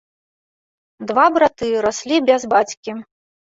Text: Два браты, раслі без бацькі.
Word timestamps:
Два 1.11 1.27
браты, 1.37 1.69
раслі 1.87 2.15
без 2.33 2.51
бацькі. 2.59 3.01